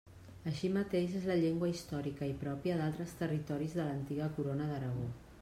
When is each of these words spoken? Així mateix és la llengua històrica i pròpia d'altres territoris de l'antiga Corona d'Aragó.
Així 0.51 0.69
mateix 0.77 1.17
és 1.19 1.27
la 1.31 1.35
llengua 1.43 1.69
històrica 1.73 2.31
i 2.31 2.33
pròpia 2.45 2.79
d'altres 2.81 3.15
territoris 3.21 3.79
de 3.79 3.87
l'antiga 3.91 4.33
Corona 4.41 4.73
d'Aragó. 4.73 5.09